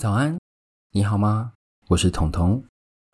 [0.00, 0.38] 早安，
[0.92, 1.52] 你好吗？
[1.88, 2.64] 我是彤彤，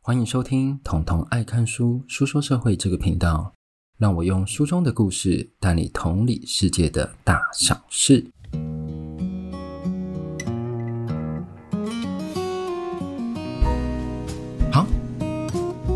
[0.00, 3.52] 欢迎收听彤彤爱看书书说社会这个频道，
[3.98, 8.30] 让我用书中的故事带你同理世界的大小事。
[14.71, 14.87] 好，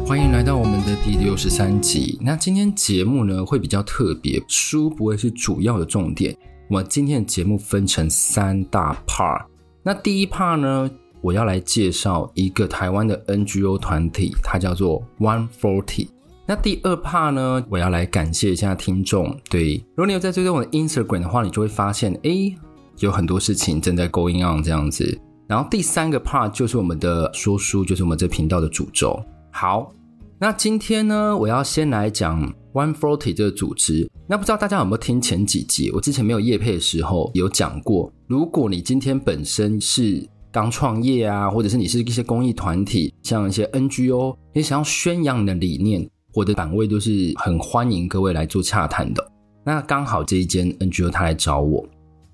[0.04, 2.18] 欢迎来到我们的第六十三集。
[2.20, 6.36] 那今天节目呢会比较特别，书不会是主要的重点。
[6.66, 9.49] 我们今天的节目分成三大 part。
[9.82, 10.90] 那第一 part 呢，
[11.22, 16.08] 我要来介绍一个台湾的 NGO 团体，它叫做 One Forty。
[16.46, 19.34] 那第二 part 呢，我要来感谢一下听众。
[19.48, 22.54] 对，如果你有在追踪我的 Instagram 的话，你就会发现，诶，
[22.98, 25.18] 有很多事情正在 going on 这样子。
[25.46, 29.18] 然后第三个 part 就是我们的说书，就是我们这频道的主轴。
[29.50, 29.90] 好，
[30.38, 34.06] 那今天呢，我要先来讲 One Forty 这个组织。
[34.26, 35.90] 那不知道大家有没有听前几集？
[35.92, 38.12] 我之前没有业配的时候有讲过。
[38.30, 49.32] 如果你今天本身是刚创业啊，或者是你是一些公益团体，像一些 NGO，你想要宣扬你的理念，我的版位都是很欢迎各位来做洽谈的。
[49.64, 51.84] 那刚好这一间 NGO 他来找我。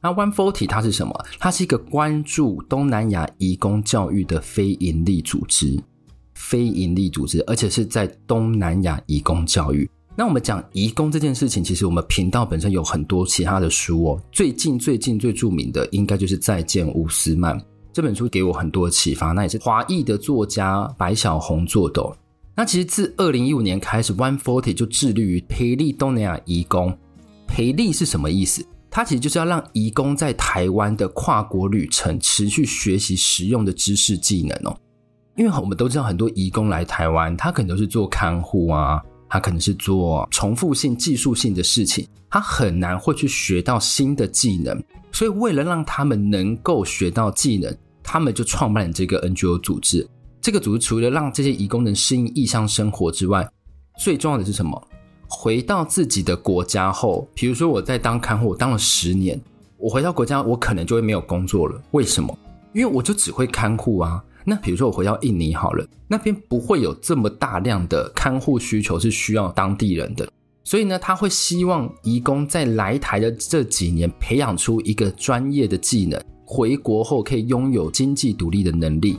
[0.02, 1.24] 那 One Forty 它是什么？
[1.39, 5.83] 它是一个关注东南亚移工教育的非营利组织，
[6.34, 9.91] 非营利组织，而且是在东南亚移工教育。
[10.19, 14.23] 那我们讲移工这件事情，其实我们频道本身有很多其他的书哦。
[14.33, 17.55] 最近最近最著名的，应该就是《再见乌斯曼》
[17.92, 19.33] 这本书，给我很多的启发。
[19.33, 22.03] 那也是华裔的作家白小红做的。
[22.55, 26.97] 那其实自二零一五年开始，One Forty 就致力于培力东南亚移工。
[27.47, 28.64] 培力是什么意思？
[28.91, 34.75] 它其实就是要让移工在台湾的跨国旅程持续学习实用的知识技能哦。
[35.36, 39.03] 因为我们都知道，很多移工来台湾，他可能都是做看护啊。
[39.28, 44.83] 他可能是做重复性、技术性的事情，他很难会去学到新的技能。
[45.12, 50.06] 所以，为了让他们能够学到技能，他们就创办了这个 NGO 组织。
[50.41, 53.48] 这个组织除了让这些移工能适应异乡生活之外，
[53.98, 54.80] 最重要的是什么？
[55.28, 59.40] 回到自己的国家后，比如说我在当看护，我当了十年，
[59.77, 61.83] 我回到国家，我可能就会没有工作了。
[61.90, 62.39] 为什么？
[62.72, 64.22] 因为我就只会看护啊。
[64.48, 70.29] 那比如说我回到印尼好了，那边不会有这么大量的看护需求是需要当地人的，
[70.62, 79.18] 所以呢，他会希望移工在来台的这几年培养出一个专业的技能，回国后可以拥有经济独立的能力。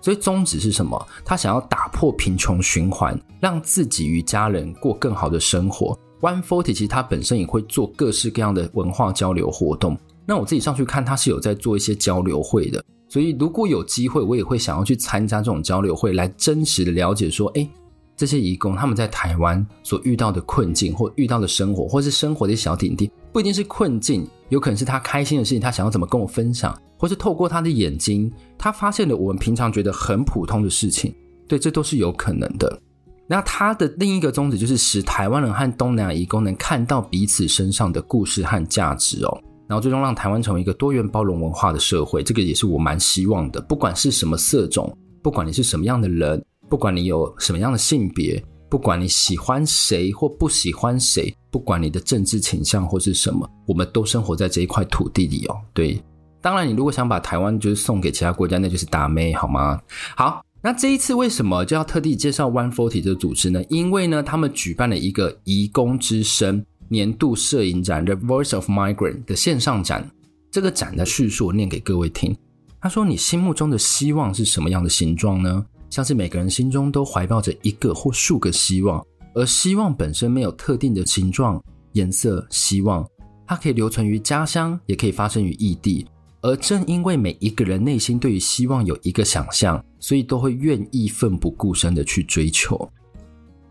[0.00, 1.06] 所以宗旨是什么？
[1.24, 5.98] 他想要打破贫穷循环，让自己与家人过更好的生活。
[6.20, 9.98] One Forty 其实他本身也会做各式各样的文化交流活动。
[10.26, 12.82] 那我自己上去看，他是有在做一些交流会的。
[13.14, 17.70] 所以，如果有机会，我也会想要去参加这种交流会，来真实的了解说，诶，
[18.16, 31.14] 这些移工他们在台湾所遇到的困境，或遇到的生活，或是生活的小点滴，不一定是困境，有可能是他开心的事情，他想要怎么跟我分享，或是透过他的眼睛，他发现了我们平常觉得很普通的事情，
[31.46, 32.80] 对，这都是有可能的。
[33.28, 39.40] 那他的另一个宗旨就是使台湾人和东南亚移工能看到彼此身上的故事和价值哦。
[39.66, 43.60] 然后最终让台湾成为一个多元包容文化的社会，这个也是我蛮希望的。
[43.62, 55.56] 不管是什么色种，不管你是什么样的人，不管你有什么样的性别，不管你喜欢谁或不喜欢谁，不管你的政治倾向或是什么，我们都生活在这一块土地里哦。
[55.72, 55.98] 对，
[56.42, 59.80] 当然你如果想把台湾就是送给其他国家，那就是打妹好吗？
[60.14, 63.62] 好，那这一次为什么就要特地介绍 One Forty 这个组织呢？
[63.70, 66.64] 因为呢，他们举办了一个移工之声。
[66.94, 70.08] 年度摄影展《The Voice of Migrant》的线上展，
[70.48, 72.36] 这个展的叙述我念给各位听。
[72.80, 75.66] 他说：“你心目中的希望是什么样的形状呢？
[75.90, 81.60] 像是每个人心中都怀抱着一个或数个希望，而希望本身没有特定的形状、
[81.94, 82.46] 颜色。
[82.48, 83.04] 希望
[83.44, 86.06] 它可以留存于家乡，也可以发生于异地。
[86.42, 92.88] 而正因为每一个人内心对于希望有一个想象，所以都会愿意奋不顾身的去追求。”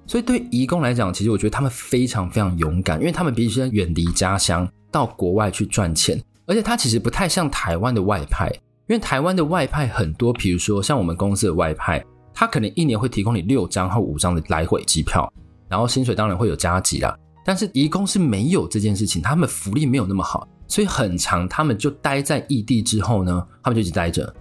[0.05, 6.21] 所以对移工来讲，其实我觉得他们非常非常勇敢，因为他们必须要远离家乡，到国外去赚钱。
[6.45, 8.49] 而且他其实不太像台湾的外派，
[8.87, 15.31] 因为台湾的外派很多，比如说像我们公司的外派，他可能一年会提供你六张或五张的来回机票，
[15.69, 17.17] 然后薪水当然会有加急啦。
[17.45, 24.33] 但是移工是没有这件事情，他们福利没有那么好，所以很长他们就待在异地之后呢，他们就一直待着，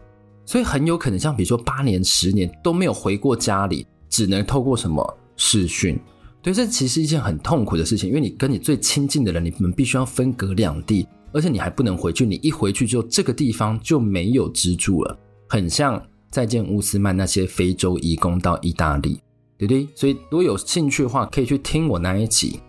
[0.44, 5.18] 所以很有可能像比如说八年、十年都没有回过家里，只能透过什么？
[5.44, 5.98] 视讯，
[6.40, 15.18] 对，这其实是一件很痛苦的事情，因为你跟你最亲近的人，你们必须要分隔两地，而且你还不能回去，你一回去之后，这个地方就没有支柱了，
[15.48, 16.00] 很像
[16.30, 19.20] 再见乌斯曼那些非洲移工到意大利，
[19.58, 19.88] 对不对？
[19.96, 22.60] 所以如果有兴趣的话，可以去听我那一集。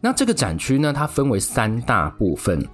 [0.00, 2.64] 那这个展区呢，它分为三大部分，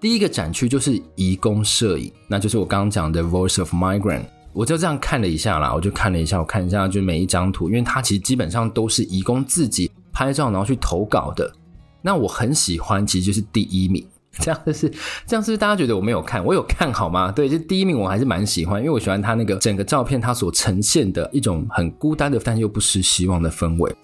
[0.00, 4.24] 第一个展区就是移工摄影，那就是我刚刚讲的 Voice of Migrant。
[4.56, 11.52] 我就这样看了一下啦，我就看了一下，我看一下就每一张图，因为它其实基本上都是义工自己拍照然后去投稿的。
[12.00, 14.02] 那我很喜欢，其实就是第一名。
[14.40, 14.90] 这样是
[15.26, 16.42] 这样，是不是大家觉得我没有看？
[16.42, 17.30] 我有看好吗？
[17.30, 23.94] 对，就第一名我还是蛮喜欢，因为我喜欢他那个整个照片，他所呈现的一种很孤单的，但又不失希望的氛围。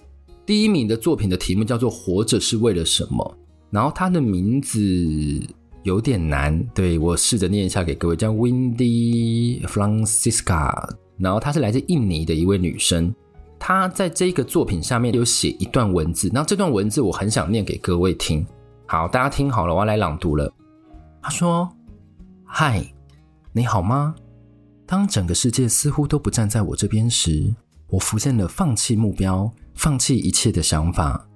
[0.45, 3.37] 第一名的作品的题目叫做《活着是为了什么》，
[3.71, 4.79] 然后他的名字
[5.83, 10.89] 有点难，对，我试着念一下给各位，叫 Windy Francisca，
[11.19, 13.15] 然后她是来自印尼的一位女生，
[13.59, 18.47] 她在这个作品下面有写一段文字，那这段文字我很想念给各位听。
[18.87, 20.53] 好，大家听好了，我要来朗读了。
[21.23, 21.69] 他说
[22.45, 22.85] ：“嗨，
[23.53, 24.15] 你好吗？
[24.87, 27.55] 当整个世界似乎都不站在我这边时，
[27.89, 31.27] 我浮现了放弃目标、放弃一切的想法。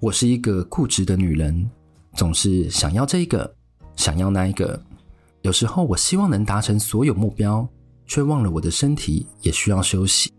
[0.00, 1.70] 我是一个固执的女人，
[2.14, 3.55] 总是想要这个，
[3.96, 4.80] 想要那一个。
[5.42, 7.66] 有时候，我希望能达成所有目标，
[8.06, 10.32] 却忘了我的身体也需要休息。”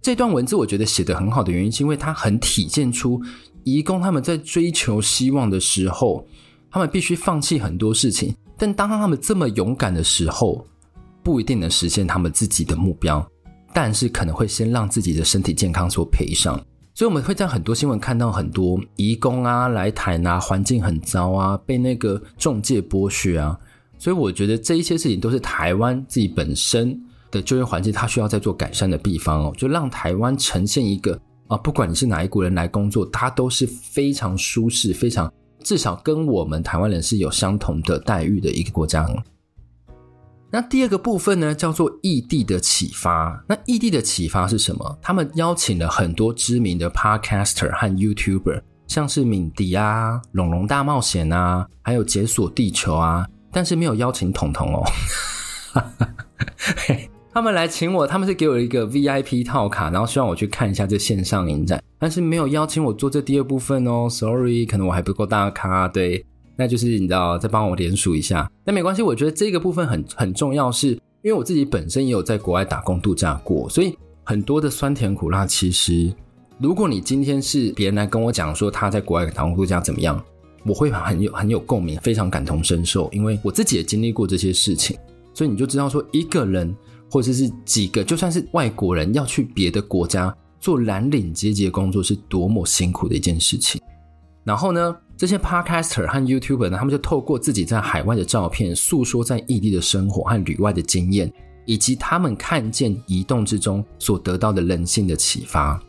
[0.00, 3.20] 这段文字我觉得写得很好的原因，是因为它很体现出。
[3.64, 6.24] 移工他们在追求希望的时候，
[6.70, 8.32] 他们必须放弃很多事情。
[8.56, 10.64] 但当他们这么勇敢的时候，
[11.22, 13.28] 不一定能实现他们自己的目标，
[13.74, 16.60] 但是可能会先让自己的身体健康所赔上。
[16.96, 23.54] 所以我们会在很多新闻看到很多移工啊来台啊，环境很糟啊，被那个中介剥削啊。
[23.98, 26.98] 所以我觉得这一些事情都是台湾自己本身
[27.30, 31.20] 的就业环境，它需要再做改善的地方哦，就让台湾呈现一个。
[31.48, 35.30] 啊，不管你是哪一国人来工作，他都是非常舒适、非常
[35.62, 39.06] 至少跟我们台湾人是有相同的待遇的一个国家。
[40.50, 43.44] 那第二个部分呢，叫做异地的启发。
[43.48, 44.98] 那异地的启发是什么？
[45.02, 54.82] 他们邀请了很多知名的 Podcaster 和 YouTuber，像是敏迪啊、龙龙大冒险啊，还有解锁地球啊，但是没有邀请彤彤哦。
[57.34, 66.24] 他们来请我，他们是给我一个 VIP 套卡，然后希望我去看一下这线上影展，但是没有邀请我做这第二部分哦，sorry，可能我还不够大咖，对，
[66.56, 76.12] 那就是你知道，再帮我连署一下，那没关系，我觉得这个部分很很重要是，是因为我自己本身也有在国外打工度假过，所以很多的酸甜苦辣，其实
[76.58, 80.22] 如果你今天是别人来跟我讲说他在国外打工度假怎么样，
[80.64, 84.96] 我会很有很有共鸣，非常感同身受，因为我自己也经历过这些事情，
[85.34, 86.74] 所以你就知道说一个人。
[87.08, 93.80] 或者是几个，就算是外国人要去别的国家做蓝领阶级的工作，是多么辛苦的一件事情。
[94.42, 101.32] 然后呢，这些 Podcaster 和 YouTuber 呢，他们就透过自己在海外的照片，诉说在异地的生活和旅外的经验，
[101.64, 105.80] 以及他们看见移动之中所得到的人性的启发。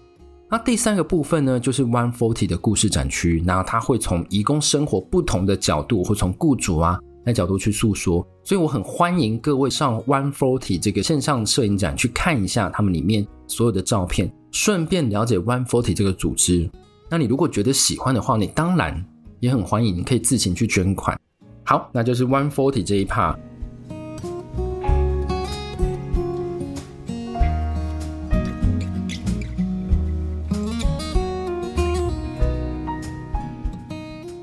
[0.49, 6.97] 那第三个部分呢，就是 One Forty 的故事展区，然后他会从移工生活不同的角度，或从雇主啊。
[7.25, 16.71] 那角度去诉说，所以我很欢迎各位上 One Forty 这个线上摄影展去看一下他们里面所有的照片，顺便了解 One Forty 这个组织。
[17.09, 19.05] 那你如果觉得喜欢的话，你当然
[19.39, 21.19] 也很欢迎，可以自行去捐款。
[21.63, 23.37] 好，那就是 One Forty 这一 part。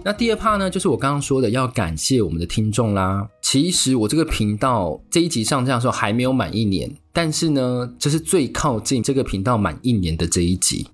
[0.07, 3.27] 那第二 part 呢，就是我刚刚说的，要感谢我们的听众啦。
[3.41, 10.87] 其实我这个频道这一集上架的时候还没有满一年，但是呢，这是最靠近这个频道满一年的这一集。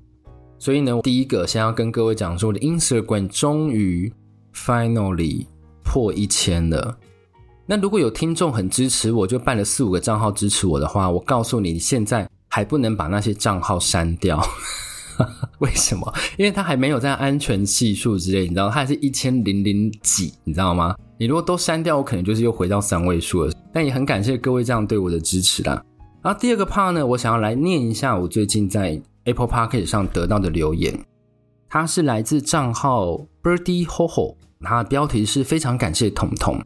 [0.61, 4.13] 所以呢，第一个先要跟各位讲说，我的 Instagram 终于
[4.55, 5.47] finally
[5.83, 6.99] 破一千了。
[7.65, 14.39] 那如果有听众很支持我，就办了四五个账号支持我的话，我告诉你，你现在还不能把那些账号删掉。
[15.61, 16.13] 为什么？
[16.37, 20.95] 因为它还没有在安全系数之类，你知道，它还是一千零零几，你知道吗？
[21.19, 23.53] 你如果都删掉，我可能就是又回到三位数了。
[23.73, 25.83] 但也很感谢各位这样对我的支持啦。
[26.23, 30.99] 然后第二个 part 呢，我想要来念一下我最近在 Apple Podcast 上得到的留言，
[31.69, 36.61] 它是来自账号 Birdy Hoho，它的标题是非常感谢彤彤。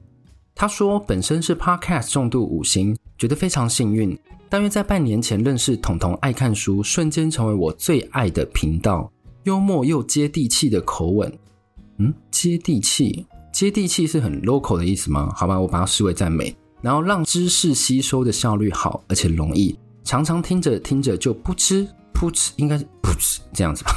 [0.55, 4.17] 他说本身是 Podcast 重度五星，觉得非常幸运。
[4.49, 9.11] 大约在半年前认识彤彤，爱看书，瞬间成为我最爱的频道。
[9.43, 11.39] 幽默又接地气的口吻，
[11.99, 15.33] 嗯，接地气，接地气是很 local 的意思吗？
[15.35, 16.55] 好吧，我把它视为赞美。
[16.81, 23.93] 然后让知识吸收的效率好，而且容易，常常听着听着就不知噗嗤，应该是噗嗤这样子吧。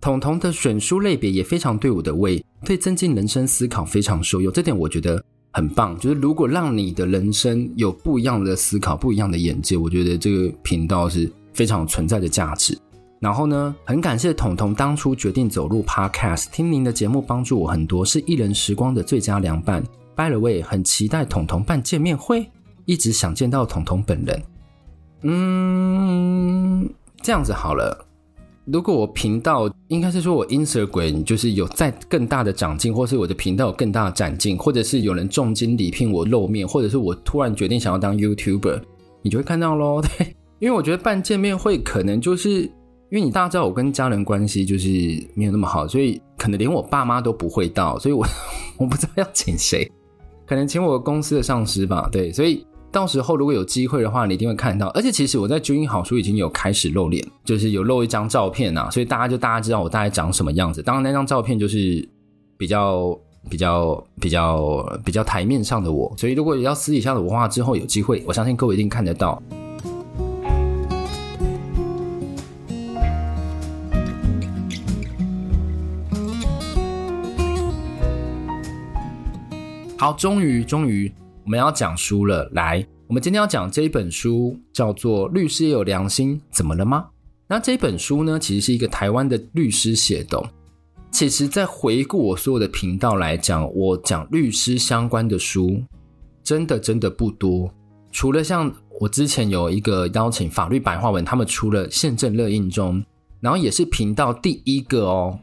[0.00, 5.24] 彤彤的选书类别也非常对我的胃，对增进人生思考非常受用，这点我觉得。
[5.54, 12.74] 很棒，就是如果让你的人生有不一样的思考、不一样的眼界，我觉得这个频道是非常存在的价值。
[13.20, 19.84] 然后呢，很感谢统统当初决定走入 Podcast，听您的节目帮助我很多，是一人时光的最佳良伴。
[20.16, 22.48] By the way，很期待彤彤办见面会，
[22.86, 24.42] 一直想见到彤彤本人。
[25.20, 26.88] 嗯，
[27.22, 28.06] 这样子好了。
[28.64, 38.80] 如果我频道应该是说我 Instagram 就是有在更大的长进，或是我的频道有更大的展进，或者是有人重金礼聘我露面，或者是我突然决定想要当 YouTuber，
[39.20, 40.00] 你就会看到喽。
[40.16, 42.70] 对，因为我觉得办见面会可能就是因
[43.10, 44.88] 为你大家知道我跟家人关系就是
[45.34, 48.24] 没有那么好，所以可能连我爸妈都不会到，所以我
[48.78, 49.90] 我不知道要请谁，
[50.46, 52.08] 可能请我公司的上司吧。
[52.12, 52.64] 对，所以。
[52.92, 54.88] 到时候如果有机会的话，你一定会看到。
[54.88, 60.82] 而且其实我在君英好书已经有开始露脸，就是有露一张照片啊，所以大家就大家知道我大概长什么样子。
[60.82, 62.06] 当然那张照片就是
[62.58, 63.18] 比较
[63.48, 69.42] 比较比较比较台面上的我，所以如果要私底下的我话，之后有机会，我相信各位一定看得到。
[79.96, 81.10] 好，终于终于。
[81.44, 87.06] 我们要讲书了，来，我们今天要讲这一本书叫做《律师也有良心，怎么了吗？》
[87.48, 90.40] 那这本书呢，其实是一个台湾的律师写的。
[91.10, 95.82] 其实，在回顾我所有的频道来讲，我讲律师相关的书，
[96.44, 97.70] 真的真的不多。
[98.12, 103.00] 除了像我之前有一个邀请法律白话文，他们出了《宪政热印中》，
[103.40, 105.38] 然后也是频道第一个哦。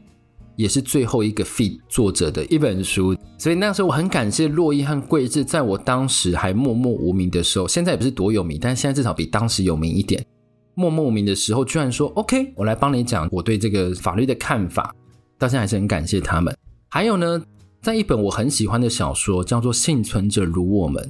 [0.59, 10.21] 也是最后一个 feed 作者的一本书，所以那时候我很感谢洛伊和桂志，在我当时还默默无名的时候，现在也不是多有名，但是现在至少比当时有名一点。
[10.75, 14.93] 默默无名的时候，居然说 OK，我来帮你讲我对这个法律的看法，
[15.37, 16.53] 到现在还是很感谢他们。
[16.89, 17.41] 还有呢，
[17.81, 21.01] 在一本我很喜欢的小说叫做《幸存者如我们》，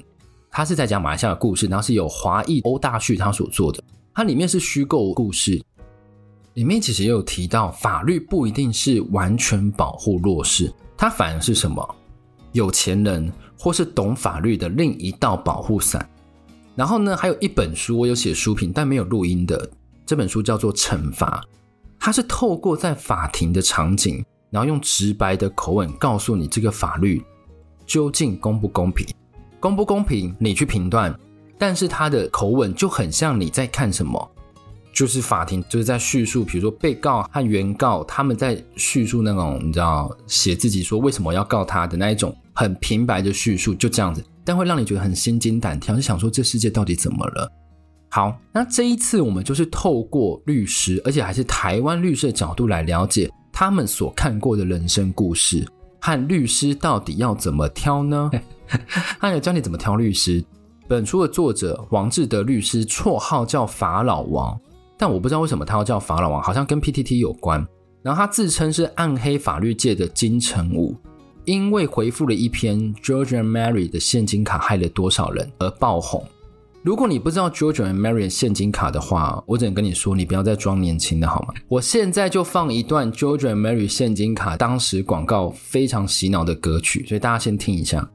[0.51, 5.60] 它是在讲马来西亚的故事，然后是有华裔欧大旭他所做的，它里面是虚构故事。
[6.60, 11.96] 里面其实也有提到，法律不一定是完全保护弱势，它反而是什么？
[12.51, 16.06] 有钱人或是懂法律的另一道保护伞。
[16.75, 19.70] 然后呢，还有一本书，我有写书评，但没有录音的。
[20.06, 21.42] 这本书叫做《惩罚》，
[21.98, 27.24] 它是透过在法庭的场景，然后用直白的口吻告诉你这个法律
[27.86, 29.08] 究竟公不公平，
[29.62, 31.18] 公不公平你去评断，
[31.58, 34.30] 但是它的口吻就很像你在看什么？
[34.93, 47.51] 就是法庭就是在叙述，比如说被告和原告他们在叙述那种你知道写自己说为什么要告他的那一种很平白的叙述，就这样子，但会让你觉得很心惊胆跳，就想说这世界到底怎么了？
[48.10, 55.63] 好，那这一次我们就是透过律师，而且还是台湾律师的角度来了解他们所看过的人生故事，
[56.01, 58.31] 和律师到底要怎么挑呢？
[59.22, 60.43] 他有教你怎么挑律师。
[60.88, 64.60] 本书的作者王志德律师，绰号叫法老王。
[65.00, 67.65] 但我不知道为什么他要叫法老王，好像跟 PTT 有关。
[68.03, 70.94] 然后他自称是暗黑法律界的金城武，
[71.46, 76.25] 因为回复了一篇 George and Mary 的现金卡害了多少人而爆红。
[76.82, 81.53] 如果你不知道 George and Mary 现金卡的话，我只能跟你说，你不要再装年轻了好吗？
[81.70, 88.10] 我现在就放一段 George and Mary 现金卡当时广告非常洗脑的歌曲，所以大家先听一下。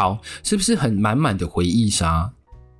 [0.00, 2.32] 好，是不是很满满的回忆杀？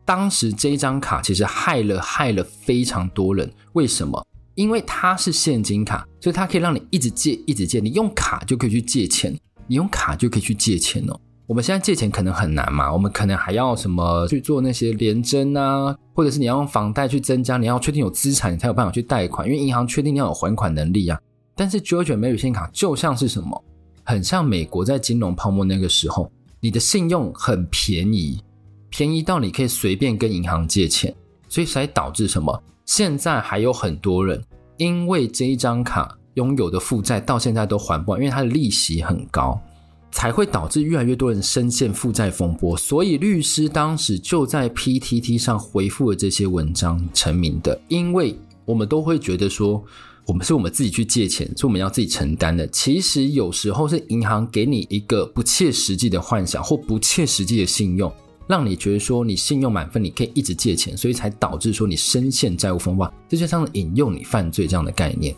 [0.06, 3.52] 当时这一张卡其实害了害了非常多人。
[3.74, 4.26] 为什么？
[4.54, 7.78] 因为它是现金卡，所以它可以让你一直借，一直借。
[7.78, 11.20] 你用卡就可以去借钱，你用卡就可以去借钱哦。
[11.46, 21.20] 我们现在借钱可能很难嘛，我们可能还要什么去做那些联征啊，或者是你要用房贷去增加，你要确定有资产，你才有办法去贷款，因为银行确定你要有还款能力啊。
[21.54, 23.62] 但是 George and Mary 现卡就像是什么，
[24.04, 26.32] 很像美国在金融泡沫那个时候。
[26.62, 28.38] 你的信用很便宜，
[28.90, 31.14] 便宜到你可以随便跟银行借钱，
[31.49, 32.62] 所以才导致什么？
[32.85, 34.43] 现在还有很多人
[34.76, 39.59] 因为这一张卡拥有的负债到现在都还不完，因为它的利息很高，
[40.12, 42.76] 才会导致越来越多人深陷负债风波。
[42.76, 49.83] 所以律师当时就在 PTT 上回复了这些文章成名的，因为我们都会觉得说。
[50.30, 52.64] 我们是我们自己去借钱，是我们要自己承担的。
[52.68, 58.12] 其实有时候是银行给你一个不切实际的幻想或不切实际的信用，
[58.46, 65.34] 让你觉得说你信用满分，你可以一直借钱，所以才导致说你深陷债务风暴，这就像引诱你犯罪这样的概念。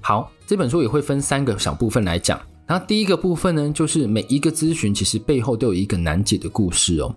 [0.00, 2.40] 好，这本书也会分三个小部分来讲。
[2.66, 7.14] 那第一个部分呢，就是每一个咨询其实背后都有一个难解的故事哦。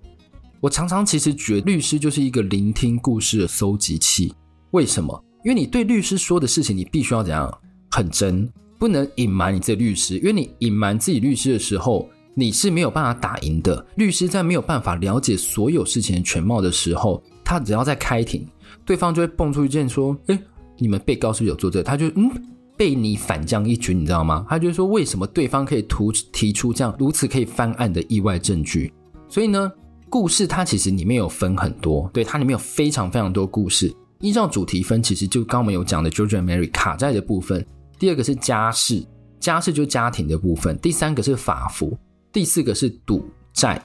[0.60, 4.34] 我常常其实觉得律师就是一个聆听故事的搜集器。
[4.72, 5.18] 为什么？
[5.46, 7.48] 因为你对律师说的事情，你必须要怎样？
[7.88, 10.18] 很真，不能隐瞒你自己律师。
[10.18, 13.86] 因为你隐瞒自己律师的时候，你是没有办法打赢的。
[13.94, 18.44] 律师在没有办法了解所有事情的全貌的时候，他只要在开庭，
[18.84, 20.38] 对方就会蹦出一件说：“诶，
[20.78, 22.28] 你们被告是不是有做这？”他就嗯，
[22.76, 24.44] 被你反将一军，你知道吗？
[24.48, 28.92] 他就说：“为什么对方可以图提出这样如此可以翻案的意外证据？”
[29.30, 29.70] 所以呢，
[30.10, 33.94] 故事它其实里面有分很多，对，它里面有非常非常多故事。
[34.26, 37.64] 依照主题分，其实就刚刚我们有讲的 George and Mary 卡债的部分。
[37.96, 39.06] 第二个是家事，
[39.38, 40.76] 家事就家庭的部分。
[40.80, 41.96] 第三个是法服，
[42.32, 43.80] 第四个是赌债，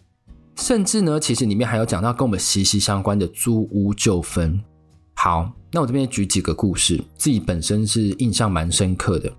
[0.56, 4.60] 甚至呢，其实里面还有讲到跟我们息息相关的租屋纠纷。
[5.14, 9.32] 好，那我这边举几个故事，自己本身是印象蛮深刻的。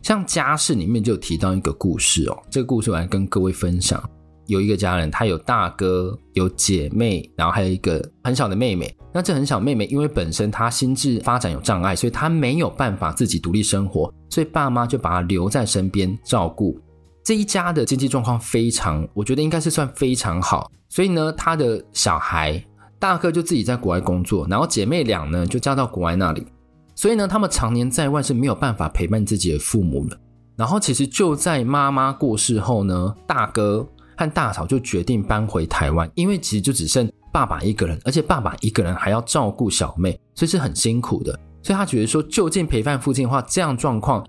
[0.00, 4.02] 像家事里面就有提到一个故事哦，这个故事我来跟各位分享。
[4.46, 8.96] 有一个家人，他有大哥，有姐妹，然后还有一个很小的妹妹。
[9.12, 16.78] 那这很小妹妹，因为本身她心智发展有障碍，所以她没有办法自己独立生活，所以爸妈就把她留在身边照顾。
[17.24, 20.70] 这一家的经济状况非常，我觉得应该是算非常好。
[20.88, 22.62] 所以呢，他的小孩
[22.98, 26.46] 大哥就自己在国外工作，然后姐妹俩呢就嫁到国外那里。
[26.94, 30.16] 所以呢，他们常年在外是没有办法陪伴自己的父母了。
[30.56, 33.86] 然后其实就在妈妈过世后呢，大哥。
[34.16, 41.38] 和大嫂就决定搬回台湾，因为其实就只剩爸爸一个人，而且爸爸一个人还要照顾小妹，所以是很辛苦的。
[41.62, 44.24] 所以他觉得说，就近陪伴父亲的话，这样状况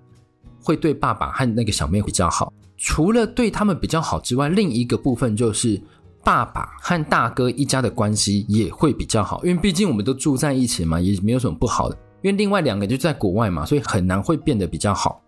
[0.62, 2.52] 会对爸爸和那个小妹比较好。
[2.76, 5.82] 除了对他们比较好之外，另一个部分就是
[6.24, 11.96] 爸爸和大哥一家的关系也会比较好，因为毕竟我们都住在一起嘛，也没有什么不好的。
[12.24, 15.22] 因为另外两个就在国外嘛，所以很难会变得比较好。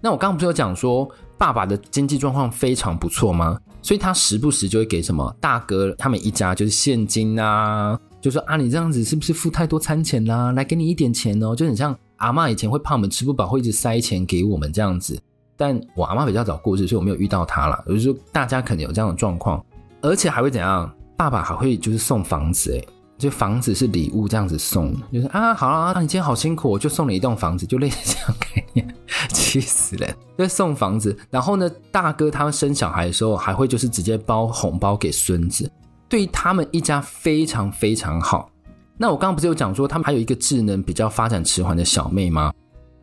[0.00, 1.08] 那我刚刚不是有讲说，
[1.42, 3.58] 爸爸的经济状况非常不错吗？
[3.82, 10.52] 所以他时不时就会给什么大哥他们一家就是现金啊，就说啊，你这样子是不是付太多餐钱啦？
[10.52, 15.20] 来给你一点钱哦，就很像阿妈以前会怕我们吃不饱，会一直塞钱给我们这样子。
[15.56, 17.82] 但我阿妈比较早过世，所以我没有遇到他啦。
[17.88, 19.60] 就是说大家可能有这样的状况，
[20.00, 20.88] 而且还会怎样？
[21.16, 22.88] 爸爸还会就是送房子诶。
[23.22, 28.94] 就房子是礼物这样子送，就是啊，好了，那你今天好辛苦，我就送你一栋房子，就类似这样概念，
[29.28, 30.12] 气死人！
[30.36, 35.70] 就送房子，然后呢，大哥他们生小孩的时候，还会就是直接包红包给孙子，
[36.08, 38.50] 对他们一家非常非常好。
[38.98, 42.52] 那我刚刚不是有讲说，他们还有一个智能比较发展迟缓的小妹吗？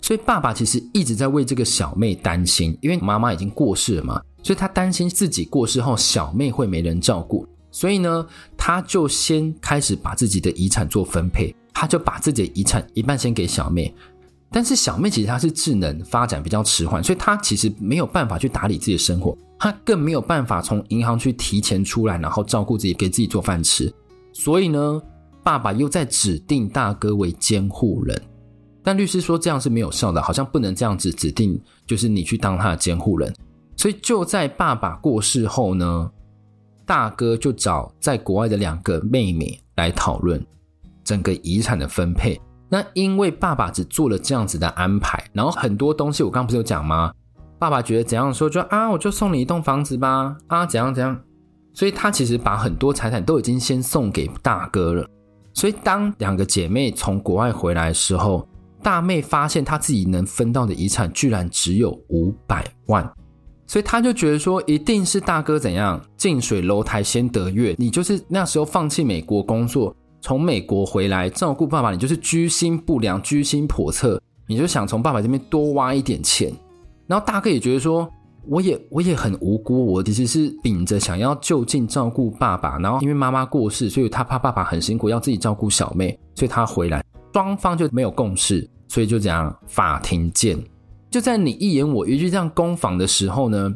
[0.01, 7.47] 所以爸爸其实一直在为这个小妹担心，因为妈妈已经过世了嘛，所以他担心自己过世后小妹会没人照顾。
[7.71, 8.25] 所以呢，
[8.57, 13.93] 他就先开始把自己的遗产做分配，他就把自己的遗产一半先给小妹，
[14.51, 23.93] 但是小妹其实她是智能发展比较迟缓，所以她其实没有办法去打理自己的生活，她更没有办法从银行去提前出来，然后照顾自己，给自己做饭吃。
[24.33, 25.01] 所以呢，
[25.43, 28.19] 爸爸又在指定大哥为监护人，
[28.83, 33.33] 但律师说这样是没有效的，好像不能这样子指定，就是你去当他的监护人。
[33.77, 36.11] 所以就在爸爸过世后呢，
[36.89, 40.43] 大哥就找在国外的两个妹妹来讨论
[41.03, 42.41] 整个遗产的分配。
[42.67, 47.13] 那因为爸爸只做了这样子的安排，然后很多东西我刚刚不是有讲吗？
[47.59, 51.15] 爸爸觉得怎样说就啊，我就送你一栋房子吧，啊怎样怎样。
[51.75, 55.07] 所以他其实把很多财产都已经先送给大哥了。
[55.53, 58.49] 所以当两个姐妹从国外回来的时候，
[58.81, 63.07] 大妹发现她自己能分到的遗产居然只有五百万。
[63.69, 67.75] 所以他就觉得说，一定是大哥怎样，近水楼台先得月。
[67.77, 76.51] 你就是那时候放弃美国工作，从美国回来照顾爸爸，你就是居心不良、居心叵测，你就想从爸爸这边多挖一点钱。
[77.05, 78.11] 然后大哥也觉得说，
[78.47, 87.05] 我也 我也很无辜，我其实是秉着想要就近照顾爸爸，然后因为妈妈过世，所以他怕爸爸很辛苦，要自己照顾小妹，所以他回来，
[87.35, 90.57] 双方就没有共识，所以就这样法庭见。
[91.09, 93.73] 就在你一言我一句这样攻防的时候呢，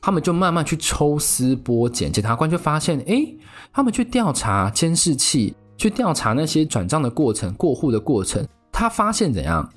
[0.00, 3.36] 他们就慢慢去抽丝剥茧，检察官就发现，诶，
[3.72, 9.68] 他们去调查监视器，去调查那些转账的过程、过户的过程，他发现怎样？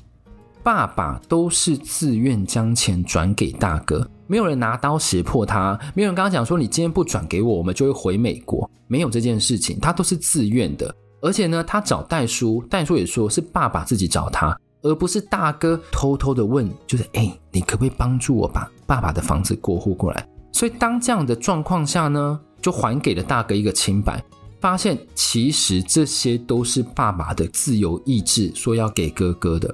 [0.63, 10.93] 爸爸都是自愿将钱转给大哥，没有人拿刀胁迫他，没有人跟他讲说，你今天不转给我，我们就会回美国，没有这件事情，他都是自愿的。
[11.21, 14.59] 而且呢，他找代叔，代叔也说是爸爸自己找他。
[14.81, 20.27] 而不是大哥偷偷的问，就是哎，你可不可以帮助我把爸爸的房子过户过来？
[20.51, 24.23] 所以当这样的状况下呢，就还给了大哥一个清白，
[24.59, 29.73] 发现其实这些都是爸爸的自由意志说要给哥哥的。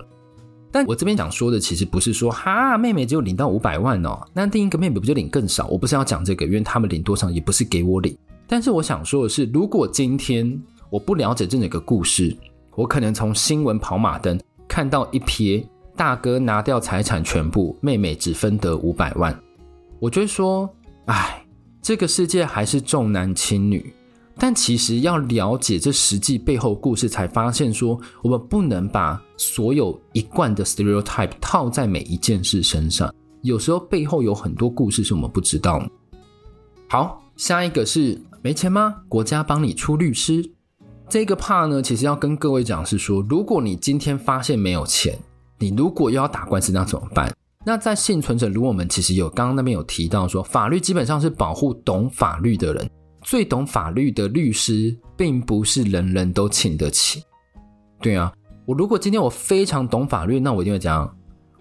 [0.72, 5.68] 但我这边想说的，其实不是说哈妹妹只有领到五百万哦，那另一个妹妹不就领更少？
[5.68, 8.18] 我不是要讲这个，因为他们领多少也不是给我领。
[8.48, 12.36] 但是我想说的是，如果今天我不了解这整个故事，
[12.76, 19.38] 我可能从新闻跑马灯看到一瞥，大哥拿掉财产全部，妹妹只分得五百万，
[20.00, 20.70] 我就会说，
[21.06, 21.46] 哎，
[21.82, 23.94] 这个世界还是重男轻女。
[24.36, 33.14] 但其实要了解这实际背后故事，才发现说，我们不能把所有一贯的 stereotype 套在每一件事身上。
[33.44, 35.88] 有时候背后有很多故事是我们不知道。
[36.90, 38.96] 好，下一个是没钱吗？
[39.08, 40.44] 国家帮你出律师。
[41.10, 45.18] 这个 part 呢，其实要跟各位讲是说，如果你今天发现没有钱，
[45.60, 47.32] 你如果又要打官司，那怎么办？
[47.66, 52.90] 那在幸存者，如果我们其实有刚刚那边有提到说，法律基本上是保护懂法律的人。
[53.22, 57.24] 最懂法律的律师，并不是人人都请得起。
[58.02, 58.34] 对啊，
[58.66, 61.16] 我如果今天我非常懂法律，那我一定会讲，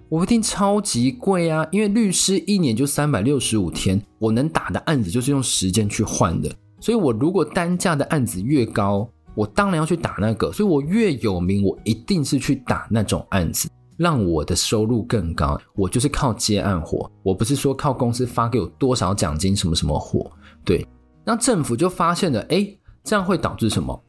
[0.09, 1.65] 我一定超级贵啊！
[1.71, 6.51] 因为律师一年就三百六十五天，我能打的案子就是用时间去换的。
[6.81, 10.53] 所以，我如果单价的案子越高，我当然要去打那个。
[10.53, 15.61] 所以我越有名，我一定是去打那种案子，让我的收入更高。
[15.75, 20.31] 我就是靠接案活，我不是说靠公司发给我多少奖金什么什么活，
[20.65, 20.87] 对。
[21.25, 22.67] 那政府就发现了，哎，
[23.05, 24.03] 这样会导致什么？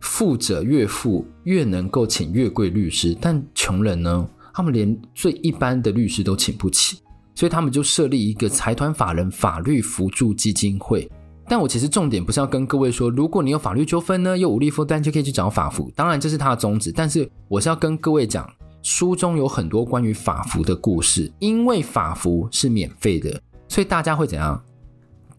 [0.00, 6.98] 富者越富，越能够请越贵律师，但穷人呢，他们连最一般的律师都请不起，
[7.34, 11.10] 所以他们就设立一个财团法人法律扶助基金会。
[11.48, 15.90] 但我其实重点不是要跟各位说，如果你有法律纠纷呢，又无力负担，就可以去找法服。
[15.94, 18.48] 当然这是他的宗旨，但是我是要跟各位讲，
[18.82, 24.62] 书中有很多关于法服的故事，因为法服是免费的，所以大家会怎样？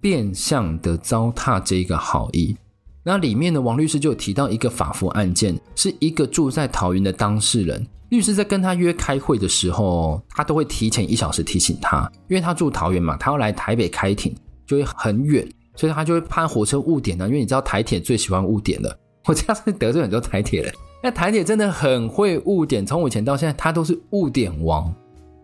[0.01, 2.55] 变相的糟蹋这个好意，
[3.01, 14.35] 那里面的王律师就有提到一个法服案件，是一个住在桃园的当事人，律师在跟他约开会的时候，他都会提前一小时提醒他，因为他住桃园嘛，他要来台北开庭
[14.67, 24.93] 就会很远，所以他就会怕火车误点呢，因为你知道台铁最喜欢误点的， 我这样是得罪很多台铁人，那台铁真的很会误点，从以前到现在他都是误点王。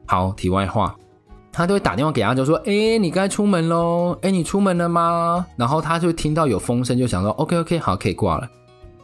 [0.05, 0.95] 好，题外话。
[1.53, 4.17] 他都会打电话给他，就说：“哎，你该出门喽！
[4.21, 8.49] 哎，你出门了吗？”然后他就听到有风声，就想说：“OK OK，好，可以挂了。”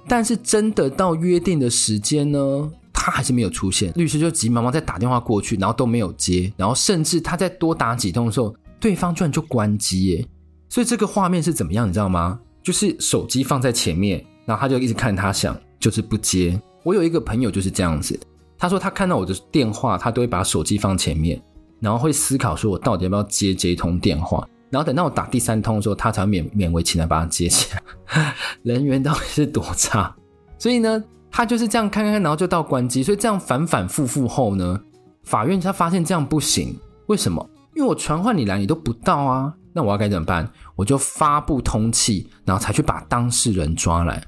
[0.07, 3.91] 但是真的到约定的时间呢，他还是没有出现。
[3.95, 10.25] 律师就急忙忙再打电话过去，然后都没有接，然后甚至他再多打几通的时候，对方居然就关机耶！
[10.69, 12.39] 所以这个画面是怎么样，你知道吗？
[12.63, 16.59] 就是手机放在前面，然后他就一直看他响，就是不接。
[16.83, 18.19] 我有一个朋友就是这样子，
[18.57, 21.41] 他说他看到我的电话，他都会把手机放前面。
[21.79, 24.47] 然后会思考说，我到底要不要接这一通电话？
[24.71, 28.33] 然后等到我打第三通的时候，他才勉勉为其难把它接起来。
[28.63, 30.13] 人缘到底是多差？
[30.57, 33.03] 所以呢，他就是这样看看看，然后就到关机。
[33.03, 34.81] 所以这样反反复复后呢，
[35.23, 36.75] 法院他发现这样不行。
[37.05, 37.47] 为什么？
[37.75, 39.53] 因为我传唤你来，你都不到啊。
[39.77, 40.51] 那我要该怎么办？
[40.75, 44.23] 我就发布通气，然后才去把当事人抓来。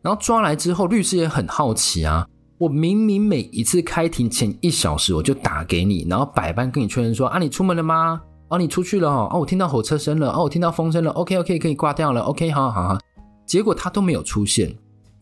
[0.00, 2.24] 然后抓来之后，律师也很好奇啊。
[2.56, 8.20] 我明明每一次开庭前一小时我就打给你，然后百般跟你确认说啊，你出门了吗？
[8.48, 12.98] 哦，你出去了哦，我听到火车声了，哦，我听到风声了，OK OK 可以挂掉了，OK 好好好。
[13.44, 14.68] 结果他都没有出现，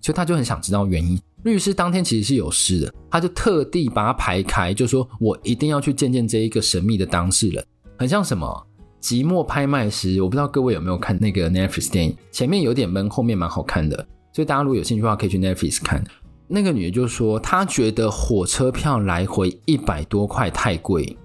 [0.02, 1.18] 所以他就很想知道原因。
[1.44, 7.64] 律师当天其实是有事的，他就特地把他排开，就说我一定要去见见这一个神秘的当事人，
[7.98, 8.66] 很像什么
[9.00, 10.20] 即墨拍卖师。
[10.22, 13.96] 我不知道各位有没有看那个 Netflix 电影，前面有点闷，后面蛮好看的，
[14.32, 16.04] 所以大家如果有兴趣的话，可以去 Netflix 看。
[16.46, 21.16] 那个女的就说，她觉得火车票来回一百多块太贵。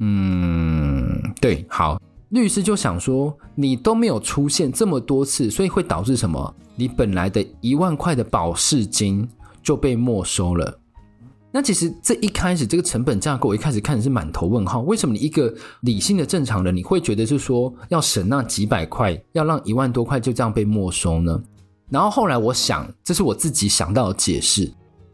[0.00, 6.54] 嗯，对，好，律师就想说，你都没有出现这么多次，所以会导致什么？
[6.74, 9.28] 你本来的一万块的保释金
[9.62, 10.76] 就被没收了。
[11.56, 14.80] 那其实这一开始这个成本架构，我一开始看的是满头问号。
[14.80, 21.40] 为什么你一个理性的正常人，你会觉得是说要省那几百块，要让一万多块就这样被没收呢？
[21.88, 24.68] 然后后来我想，这是我自己想到的解释。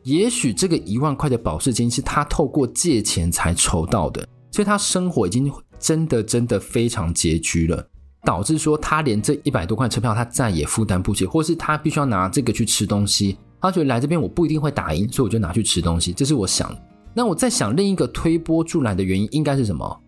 [0.04, 7.86] 也许这个一万块的保释金是他透过借钱才筹到的，所以他生活已经真的真的非常拮据了，
[8.24, 13.36] 导致说他连这一百多块车票他再也负担不起，或是他必须要拿这个去吃东西。
[13.60, 16.12] 他觉得来这边我不一定会打赢，所以我就拿去吃东西。
[16.12, 16.74] 这是我想。
[17.12, 20.00] 那我在想另一个推波助澜的原因应该是什么？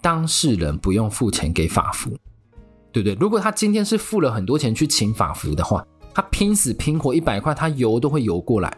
[0.00, 2.10] 当事人不用付钱给法服。
[2.94, 3.14] 对不对？
[3.18, 8.76] 如果他今天是付了很多钱去请法服的话，他拼死拼活一百块，他游都会游过来，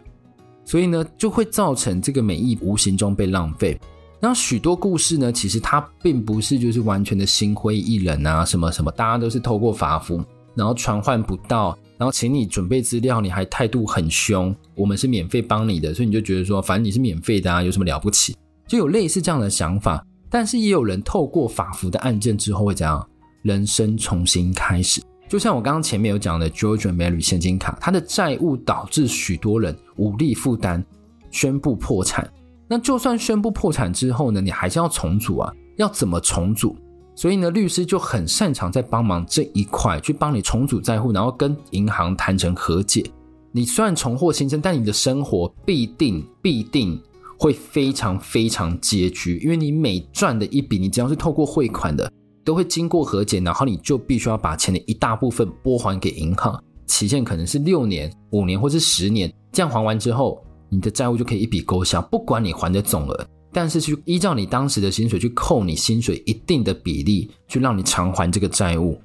[0.63, 3.77] 所以呢，就会造成这个美意无形中被浪费。
[4.21, 18.35] 然后许多故事呢，其实它并不是就是完全的心灰意冷啊，什么什么，大家都是透过法服，然后传唤不到，然后请你准备资料，你还态度很凶，我们是免费帮你的，所以你就觉得说，反正你是免费的啊，有什么了不起？
[18.67, 20.05] 就有类似这样的想法。
[20.29, 23.07] 但是也有人透过法服的案件之后会怎样？
[23.43, 25.01] 人生重新开始。
[25.29, 30.83] 就像我刚刚前面有讲的，George Mary 现金卡，它的债务导致许多人无力负担，
[31.31, 32.29] 宣布破产。
[32.67, 36.75] 那就算宣布破产之后呢，你还是要重组啊，要怎么重组？
[37.15, 43.03] 所以呢，律师就很擅长在帮忙这一块，去帮你重组债务，然后跟银行谈成和解。
[43.51, 47.01] 你虽然重获新生，但你的生活必定必定
[47.39, 52.11] 会非常非常拮据，因为你每赚的一笔，你只要是透过汇款的，
[52.43, 63.27] 都会经过和解，然后你就必须要把钱的一大部分拨还给银行，期限可能是六年、五年或是十年，这样还完之后，你的债务就可以一笔勾销，不管你还的总额。
[63.55, 68.99] 但是去依照你当时的薪水去扣你薪水一定的比例，去让你偿还这个债务。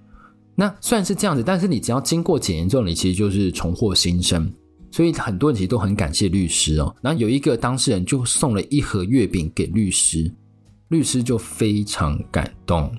[0.57, 4.53] 那虽然是这样子，但是你只要经过检验之后，你其实就是重获新生。
[4.91, 6.93] 所以很多人其实都很感谢律师哦。
[7.01, 10.29] 然后有一个当事人就送了一盒月饼给律师，
[10.89, 12.93] 律师就非常感动，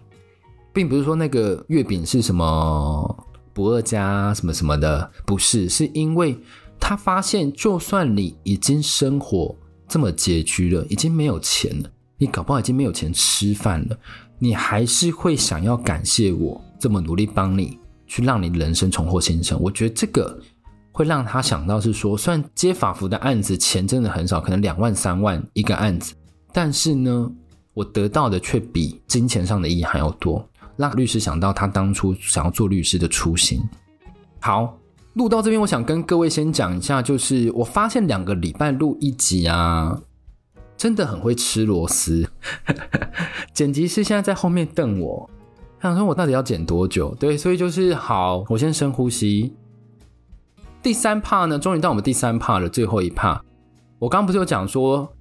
[0.72, 6.38] 并不是说那个月饼是什么不二家什么什么的，不是，是因为
[6.80, 9.54] 他发现，就算你已经生活。
[9.92, 13.98] 这么拮据了，已经没有钱了，你搞不好已经没有钱吃饭了，
[14.40, 17.78] 你还是会想要感谢我这么努力帮你，
[18.08, 19.60] 去让你人生重获新生。
[19.60, 20.40] 我觉得这个
[20.94, 26.14] 会让他想到是说，虽然接法服的案子钱真的很少，可能两万三万一个案子，
[26.54, 27.30] 但是呢，
[27.74, 33.62] 我得到的却比金钱上的意义还要多，让律师想到他当初想要做律师的初心。
[34.40, 34.78] 好。
[35.14, 40.02] 录到这边，我想跟各位先讲一下，就是我发现两个礼拜录一集啊，
[40.78, 42.30] 真的很会吃螺丝。
[43.54, 45.30] 剪辑师现在在后面瞪我，
[45.80, 47.14] 他想说我到底要剪多久？
[47.20, 49.54] 对，所以就是好，我先深呼吸。
[50.82, 53.44] 第三帕呢，终于到我们第三 part 的最后一帕。
[54.00, 55.14] 我刚刚不是有讲说，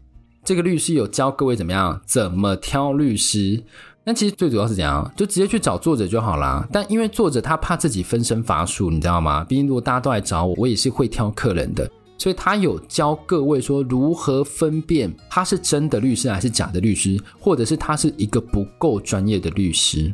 [0.44, 3.64] 这个律师有教各位怎么样，怎么挑律师。
[4.04, 6.66] 但其实最主要是怎样，就直接去找作者就好啦。
[6.72, 9.44] 但因为作者他怕自己分身乏术，你知道吗？
[9.44, 20.12] 毕竟如果大家都来找我，我也是会挑客人的，所以他有教各位说如何分辨他是真的律师还是假的律师，或者是他是一个不够专业的律师。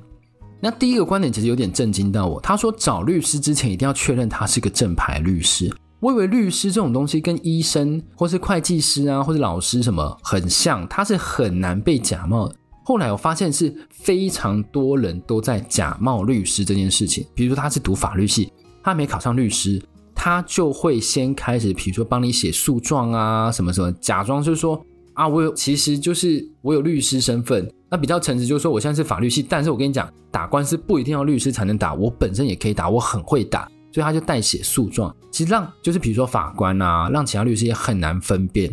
[0.60, 5.72] 那第一个观点其实有点震惊到我，他说找律师之前一定要确认他是个正牌律师。
[6.00, 12.54] 我以为律师这种东西跟医生或是会计师啊，或是老师什么很像，他是很难被假冒的。
[12.86, 17.26] 后来我发现是非常多人都在假冒律师这件事情。
[17.34, 19.82] 比如说他是读法律系，他没考上律师，
[20.14, 24.80] 他就会先开始，比如说帮你写诉状啊，什么什么，假装就是说
[25.14, 27.68] 啊，我有，其实就是我有律师身份。
[27.90, 35.12] 那比较诚实就是说，我现在是法律系，但是我跟你讲，打官司不一定要律师才能打，我本身也可以打，我很会打，所以他就代写诉状。
[35.32, 38.72] 其实让就是比如说法官啊，让其他律师也很难分辨。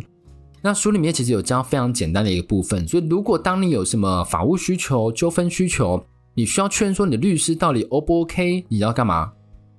[0.66, 6.02] 那书里面其实有教非常简单的一个部分，所以如果当你有什么法务需求、纠纷需求，
[6.36, 9.34] 你需要确认说你的律师到底 O 不 OK，你要干嘛？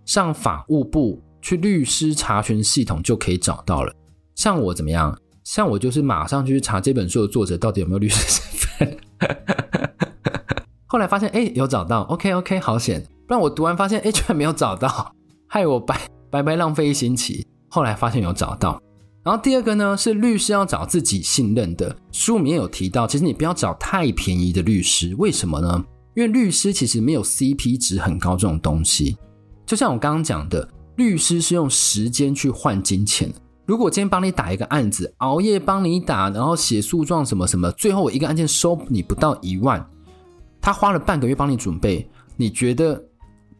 [0.04, 3.90] 上法务部去律师查询系统就可以找到了。
[4.34, 5.18] 像我怎么样？
[5.42, 8.98] 像我就是马上去查这本书的作者到底有没有律师身份。
[10.84, 13.02] 后来发现，哎，有找到，OK OK，好险！
[13.26, 15.14] 不然我读完发现，哎，居然没有找到，
[15.48, 15.98] 害我白
[16.30, 17.46] 白白浪费一星期。
[17.68, 18.78] 后来发现有找到。
[19.24, 21.96] 然后第二个呢，是律师要找自己信任的。
[22.12, 25.82] 书里面有提到，其实你不要找太便宜的律师，为什么呢？
[26.14, 29.16] 因为律师其实没有 CP 值很高这种东西。
[29.64, 33.32] 就像我刚刚讲的，律师是用时间去换金钱。
[33.64, 39.84] 如果今天帮你打一个案子，熬夜帮你打，然后写诉状什么什么，最后我一个案件收你不到一万，
[40.60, 42.06] 他花了半个月帮你准备，
[42.36, 43.02] 你觉得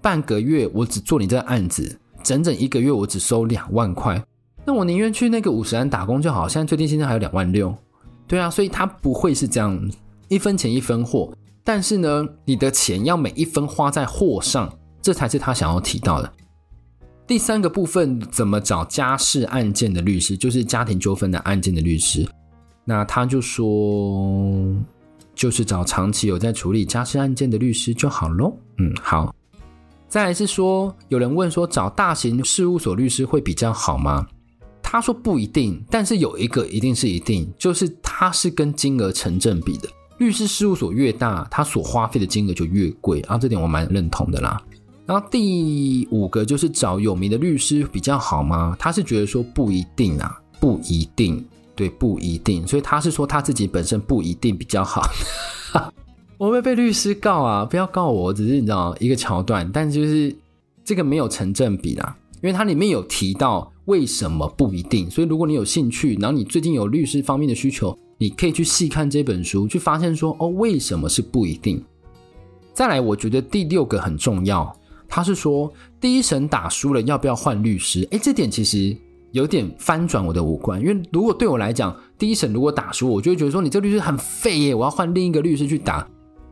[0.03, 4.23] 半个月我只做你这个案子，整整一个月我只收两万块？
[4.67, 7.75] 那我宁愿去那个五十岚打工就好，现在最低薪资还有两万六，
[8.27, 9.79] 对啊，所以他不会是这样
[10.29, 14.73] 一分钱一分货，但是呢，你的钱要每一分花在货上，
[15.03, 16.33] 这才是他想要提到的。
[17.27, 22.27] 第三个部分，怎么找家事案件的律师，就是家庭纠纷的案件的律师，
[22.85, 24.75] 那他就说，
[25.35, 28.55] 就是找长期有在处理家事案件的律师就好喽。
[28.79, 29.35] 嗯，好。
[30.09, 34.27] 再来是说，有人问说，找大型事务所律师会比较好吗？
[34.95, 39.89] 他说不一定，但是有一个一定是一定，就是他是跟金额成正比的。
[40.19, 44.63] 律师事务所越大，他所花费的金额就越贵啊，这点我蛮认同的啦。
[45.05, 48.77] 然后第五个就是找有名的律师比较好吗？
[48.79, 52.65] 他是觉得说不一定啊，不一定，对，不一定。
[52.65, 55.03] 所以他是说他自己本身不一定比较好。
[56.39, 60.33] 我会被律师告啊，不要告我，只是你知道一个桥段，但就是
[60.85, 62.17] 这个没有成正比啦。
[62.45, 65.11] 因为它里面有提到为什么不一定。
[65.11, 71.83] 所以如果你有兴趣，然后你最近有律师方面的需求，你可以去细看这本书，去发现说哦，为什么是不一定。
[72.75, 74.71] 再来，我觉得第六个很重要，
[75.09, 78.07] 他是说第一审打输了要不要换律师？
[78.11, 78.95] 诶，这点其实
[79.33, 86.07] 有点翻转我的五官，因为如果对我来讲，第一审如果打输，我就会觉得说你这个律师很废耶，我要换另一个律师去打。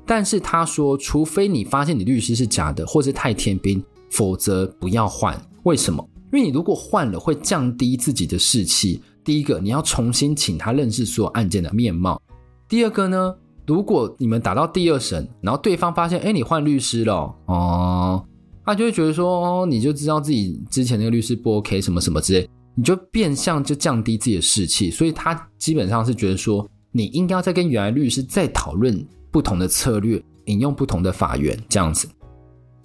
[0.06, 5.38] 但是他说，除非你发现你律师是假的，或是太天兵，否则不要换。
[5.64, 6.06] 为什么？
[6.32, 9.02] 因为你如果换了，会降低自己的士气。
[9.24, 12.20] 第一个，你要重新请他认识所有案件的面貌。
[12.68, 13.34] 第二个呢？
[13.64, 18.24] 如果你们打到第二审，然后对方发现，哎，你换律师了，哦，
[18.66, 32.08] 他就会觉得说，哦，你就知道自己之前那个律师不 OK，什么什么之类，你就变相就降低自己的士气，所以他基本上是觉得说，你应该要再跟原来律师再讨论不同的策略，引用不同的法源这样子。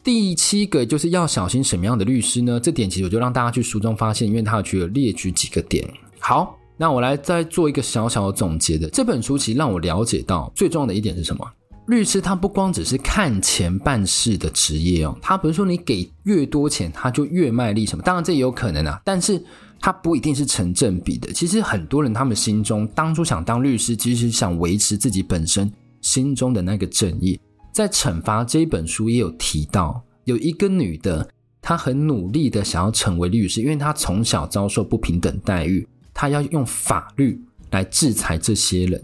[0.04, 2.60] 第七个就是要小心什么样的律师呢？
[2.60, 5.88] 这点其实我就让大家去书中发现，因为他有去列举几个点。
[6.20, 6.58] 好。
[6.80, 11.44] 那我来再做一个小小的总结的，这本书其实让我了解到最重要的一点是什么？
[11.88, 19.44] 律师他不光只是看钱办事的职业哦，他不是说你给越多钱他就越卖力什么，当然这也有可能啊，但是
[19.80, 21.34] 他不一定是成正比的。
[21.34, 27.40] 其实很多人他们心中当初想当律师，其实想维持自己本身心中的那个正义。
[27.78, 31.30] 在惩罚这一本书也有提到，有一个女的，
[31.62, 35.88] 她很努力的想要成为律师，因为她从小遭受不平等待遇。
[36.12, 39.00] 她要用法律来制裁这些人，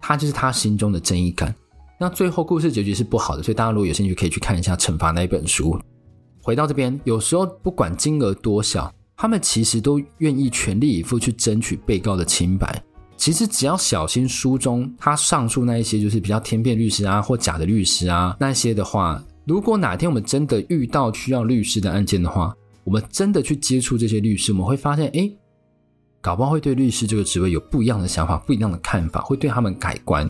[0.00, 1.54] 他就是他心中的正义感。
[1.96, 5.78] 那最后故事结局是不好的，所以大家如果有兴趣，可以去看一下《惩罚》那一本书。
[6.42, 12.82] 回到这边，有时候不管金额多小，他们其实都愿意全力以赴去争取被告的清白。
[13.18, 22.54] 其实只要小心书中他上述那一些，就是比较天骗律师啊或假的律师啊那些的话，如果哪天我们真的遇到需要律师的案件的话，
[22.84, 25.36] 我们真的去接触这些律师，我们会发现，诶。
[26.20, 30.28] 搞不好会对律师这个职位有不一样的想法，不一样的看法，会对他们改观。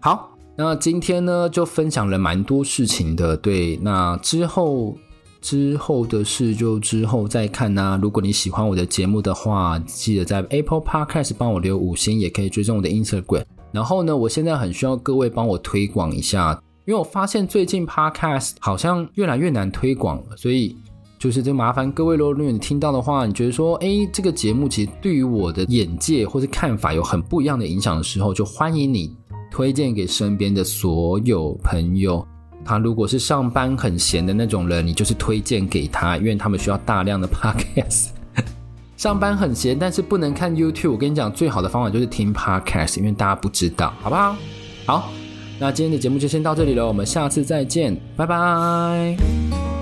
[0.00, 4.96] 好，那今天呢就分享了蛮多事情的，对，那之后
[5.40, 7.98] 之后的事就之后再看呐、啊。
[8.00, 13.44] 如果你喜欢我的节目的话，记得在 Apple Podcast 帮我留五星，也可以追踪我的 Instagram。
[13.72, 20.76] 然后呢，我现在很需要各位帮我推广一下，因为我发现最近 Podcast 好像越来越难推广了，所以。
[21.20, 29.12] 就是就麻烦各位喽，如果你听到的话，你觉得说，哎，这个节目其实对于我的眼界或是看法有很不一样的影响的时候，就欢迎你
[29.50, 32.24] 推荐给身边的所有朋友。
[32.64, 38.08] 他如果是上班很闲的那种人，你就是推荐给他，因为他们需要大量的 podcast。
[38.96, 40.90] 上班很闲，但是不能看 YouTube。
[40.90, 44.36] 我跟你讲，最好的方法就是听 podcast，因为大家不知道，好不好？
[44.86, 45.10] 好，
[45.60, 49.77] 那今天的节目就先到这里了，我们下次再见，拜拜。